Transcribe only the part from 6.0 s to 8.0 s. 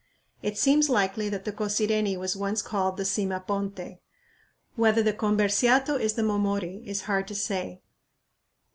the "Momori" is hard to say.